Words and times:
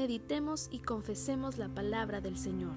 Meditemos 0.00 0.68
y 0.70 0.78
confesemos 0.78 1.58
la 1.58 1.68
palabra 1.68 2.22
del 2.22 2.38
Señor. 2.38 2.76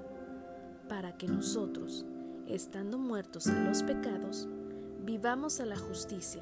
para 0.90 1.16
que 1.16 1.28
nosotros, 1.28 2.08
estando 2.48 2.98
muertos 2.98 3.46
a 3.46 3.64
los 3.66 3.84
pecados, 3.84 4.48
vivamos 5.06 5.60
a 5.60 5.68
la 5.68 5.78
justicia, 5.78 6.42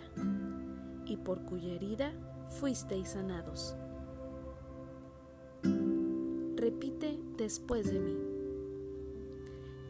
y 1.05 1.17
por 1.17 1.43
cuya 1.43 1.73
herida 1.73 2.13
fuisteis 2.57 3.09
sanados. 3.09 3.75
Repite 6.55 7.19
después 7.35 7.91
de 7.91 7.99
mí. 7.99 8.32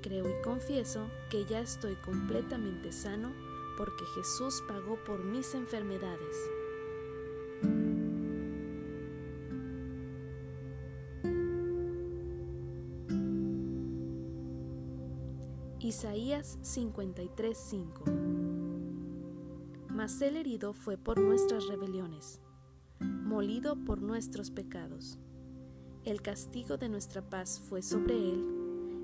Creo 0.04 0.30
y 0.30 0.42
confieso 0.42 1.10
que 1.30 1.46
ya 1.46 1.62
estoy 1.62 1.96
completamente 1.96 2.92
sano 2.92 3.32
porque 3.78 4.04
Jesús 4.16 4.62
pagó 4.68 5.02
por 5.06 5.24
mis 5.24 5.56
enfermedades. 5.56 6.36
Isaías 15.80 16.60
53:5 16.64 18.04
Mas 19.88 20.22
el 20.22 20.36
herido 20.36 20.74
fue 20.74 20.98
por 20.98 21.18
nuestras 21.22 21.66
rebeliones, 21.68 22.42
molido 23.00 23.78
por 23.86 24.02
nuestros 24.02 24.52
pecados. 24.52 25.18
El 26.04 26.22
castigo 26.22 26.76
de 26.76 26.90
nuestra 26.90 27.22
paz 27.22 27.62
fue 27.70 27.82
sobre 27.82 28.18
él, 28.18 28.63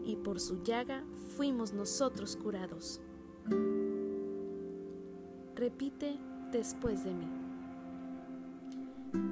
y 0.10 0.16
por 0.16 0.40
su 0.40 0.64
llaga 0.64 1.04
fuimos 1.38 1.74
nosotros 1.74 2.36
curados. 2.36 3.00
Repite 5.56 6.20
después 6.52 7.04
de 7.04 7.14
mí. 7.14 7.28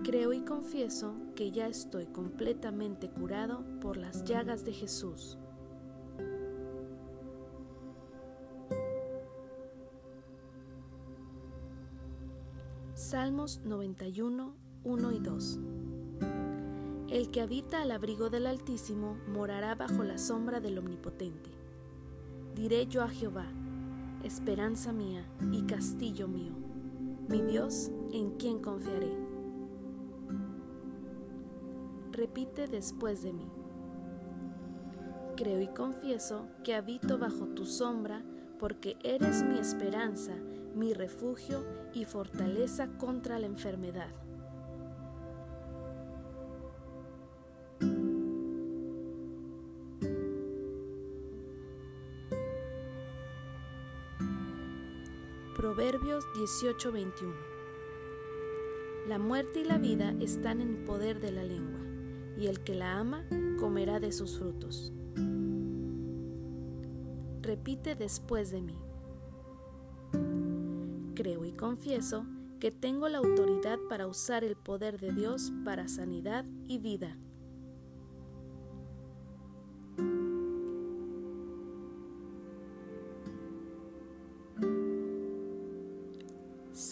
Creo 0.03 0.33
y 0.33 0.41
confieso 0.41 1.15
que 1.35 1.51
ya 1.51 1.67
estoy 1.67 2.05
completamente 2.07 3.09
curado 3.09 3.63
por 3.81 3.97
las 3.97 4.23
llagas 4.23 4.65
de 4.65 4.73
Jesús. 4.73 5.37
Salmos 12.93 13.61
91, 13.63 14.55
1 14.83 15.11
y 15.11 15.19
2. 15.19 15.59
El 17.17 17.31
que 17.31 17.41
habita 17.41 17.81
al 17.81 17.89
abrigo 17.89 18.29
del 18.29 18.45
Altísimo 18.45 19.17
morará 19.27 19.73
bajo 19.73 20.03
la 20.03 20.19
sombra 20.19 20.59
del 20.59 20.77
Omnipotente. 20.77 21.49
Diré 22.53 22.85
yo 22.85 23.01
a 23.01 23.09
Jehová, 23.09 23.47
esperanza 24.23 24.93
mía 24.93 25.27
y 25.51 25.63
castillo 25.63 26.27
mío, 26.27 26.53
mi 27.27 27.41
Dios 27.41 27.89
en 28.13 28.37
quien 28.37 28.59
confiaré. 28.59 29.11
Repite 32.11 32.67
después 32.67 33.23
de 33.23 33.33
mí. 33.33 33.49
Creo 35.35 35.59
y 35.59 35.69
confieso 35.69 36.45
que 36.63 36.75
habito 36.75 37.17
bajo 37.17 37.47
tu 37.47 37.65
sombra 37.65 38.21
porque 38.59 38.95
eres 39.03 39.41
mi 39.41 39.57
esperanza, 39.57 40.35
mi 40.75 40.93
refugio 40.93 41.65
y 41.95 42.05
fortaleza 42.05 42.89
contra 42.99 43.39
la 43.39 43.47
enfermedad. 43.47 44.26
Proverbios 55.57 56.23
18:21 56.35 57.33
La 59.07 59.17
muerte 59.17 59.61
y 59.61 59.63
la 59.63 59.79
vida 59.79 60.13
están 60.19 60.61
en 60.61 60.85
poder 60.85 61.19
de 61.19 61.31
la 61.31 61.43
lengua, 61.43 61.79
y 62.37 62.45
el 62.45 62.63
que 62.63 62.75
la 62.75 62.99
ama 62.99 63.25
comerá 63.59 63.99
de 63.99 64.11
sus 64.11 64.37
frutos. 64.37 64.93
Repite 67.41 67.95
después 67.95 68.51
de 68.51 68.61
mí. 68.61 68.77
Creo 71.15 71.43
y 71.43 71.53
confieso 71.53 72.27
que 72.59 72.69
tengo 72.69 73.09
la 73.09 73.17
autoridad 73.17 73.79
para 73.89 74.05
usar 74.05 74.43
el 74.43 74.57
poder 74.57 74.99
de 74.99 75.11
Dios 75.11 75.51
para 75.65 75.87
sanidad 75.87 76.45
y 76.67 76.77
vida. 76.77 77.17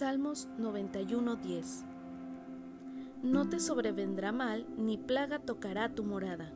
Salmos 0.06 0.48
91:10 0.60 1.84
No 3.24 3.50
te 3.50 3.60
sobrevendrá 3.60 4.32
mal, 4.32 4.68
ni 4.78 5.00
plaga 5.00 5.40
tocará 5.40 5.96
tu 5.96 6.04
morada. 6.04 6.54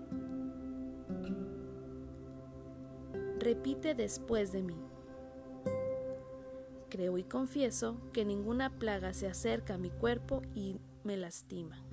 Repite 3.40 3.96
después 3.96 4.52
de 4.52 4.62
mí. 4.62 4.76
Creo 6.90 7.18
y 7.18 7.24
confieso 7.24 8.00
que 8.14 8.24
ninguna 8.24 8.70
plaga 8.78 9.14
se 9.14 9.28
acerca 9.28 9.74
a 9.74 9.80
mi 9.80 9.90
cuerpo 9.90 10.44
y 10.54 10.76
me 11.04 11.18
lastima. 11.18 11.84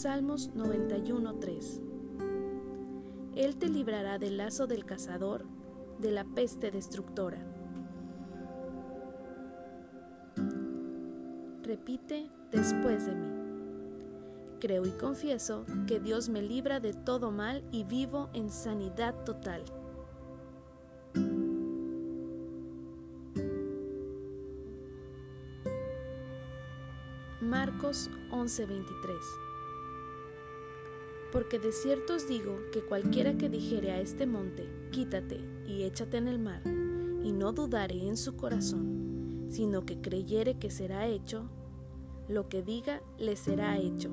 Salmos 0.00 0.54
91.3 0.54 3.34
Él 3.34 3.56
te 3.56 3.68
librará 3.68 4.20
del 4.20 4.36
lazo 4.36 4.68
del 4.68 4.84
cazador, 4.84 5.44
de 5.98 6.12
la 6.12 6.24
peste 6.24 6.70
destructora. 6.70 7.44
Repite 11.64 12.30
después 12.52 13.06
de 13.06 13.16
mí. 13.16 13.28
Creo 14.60 14.86
y 14.86 14.92
confieso 14.92 15.66
que 15.88 15.98
Dios 15.98 16.28
me 16.28 16.42
libra 16.42 16.78
de 16.78 16.94
todo 16.94 17.32
mal 17.32 17.64
y 17.72 17.82
vivo 17.82 18.30
en 18.34 18.50
sanidad 18.50 19.24
total. 19.24 19.64
Marcos 27.40 28.08
11:23 28.30 29.47
porque 31.32 31.58
de 31.58 31.72
cierto 31.72 32.14
os 32.14 32.28
digo 32.28 32.58
que 32.72 32.82
cualquiera 32.82 33.36
que 33.36 33.48
dijere 33.48 33.90
a 33.90 34.00
este 34.00 34.26
monte, 34.26 34.68
quítate 34.90 35.40
y 35.66 35.82
échate 35.82 36.16
en 36.16 36.28
el 36.28 36.38
mar, 36.38 36.62
y 36.66 37.32
no 37.32 37.52
dudare 37.52 38.06
en 38.06 38.16
su 38.16 38.36
corazón, 38.36 39.46
sino 39.50 39.84
que 39.84 40.00
creyere 40.00 40.58
que 40.58 40.70
será 40.70 41.06
hecho, 41.06 41.50
lo 42.28 42.48
que 42.48 42.62
diga 42.62 43.02
le 43.18 43.36
será 43.36 43.78
hecho. 43.78 44.10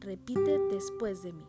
Repite 0.00 0.58
después 0.70 1.22
de 1.22 1.32
mí. 1.32 1.44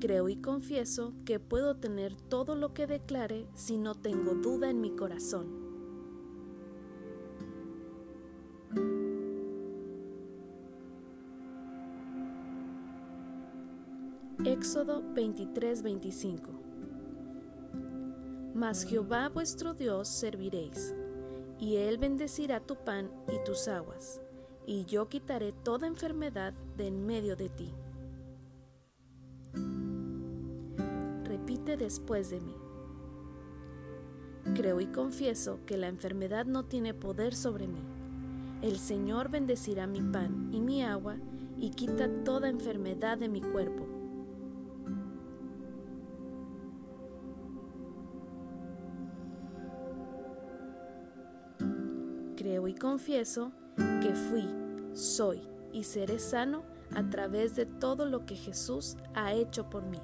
Creo 0.00 0.28
y 0.28 0.36
confieso 0.36 1.12
que 1.24 1.40
puedo 1.40 1.76
tener 1.76 2.14
todo 2.14 2.54
lo 2.54 2.72
que 2.72 2.86
declare 2.86 3.48
si 3.54 3.78
no 3.78 3.94
tengo 3.94 4.34
duda 4.34 4.70
en 4.70 4.80
mi 4.80 4.90
corazón. 4.90 5.67
Éxodo 14.44 15.02
23:25 15.14 16.52
Mas 18.54 18.84
Jehová 18.84 19.28
vuestro 19.28 19.74
Dios 19.74 20.06
serviréis, 20.06 20.94
y 21.58 21.74
Él 21.78 21.98
bendecirá 21.98 22.60
tu 22.60 22.76
pan 22.76 23.10
y 23.26 23.44
tus 23.44 23.66
aguas, 23.66 24.20
y 24.64 24.84
yo 24.84 25.08
quitaré 25.08 25.50
toda 25.50 25.88
enfermedad 25.88 26.54
de 26.76 26.86
en 26.86 27.04
medio 27.04 27.34
de 27.34 27.48
ti. 27.48 27.74
Repite 31.24 31.76
después 31.76 32.30
de 32.30 32.40
mí. 32.40 32.54
Creo 34.54 34.80
y 34.80 34.86
confieso 34.86 35.58
que 35.66 35.76
la 35.76 35.88
enfermedad 35.88 36.46
no 36.46 36.64
tiene 36.64 36.94
poder 36.94 37.34
sobre 37.34 37.66
mí. 37.66 37.82
El 38.62 38.78
Señor 38.78 39.30
bendecirá 39.30 39.88
mi 39.88 40.00
pan 40.00 40.48
y 40.52 40.60
mi 40.60 40.84
agua 40.84 41.16
y 41.58 41.70
quita 41.70 42.08
toda 42.22 42.48
enfermedad 42.48 43.18
de 43.18 43.28
mi 43.28 43.40
cuerpo 43.40 43.97
Creo 52.38 52.68
y 52.68 52.72
confieso 52.72 53.50
que 54.00 54.14
fui, 54.14 54.48
soy 54.92 55.42
y 55.72 55.82
seré 55.82 56.20
sano 56.20 56.62
a 56.94 57.02
través 57.10 57.56
de 57.56 57.66
todo 57.66 58.06
lo 58.06 58.26
que 58.26 58.36
Jesús 58.36 58.96
ha 59.12 59.32
hecho 59.32 59.68
por 59.68 59.82
mí. 59.82 59.98